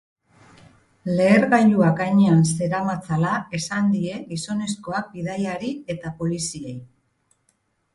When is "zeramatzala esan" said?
2.63-3.95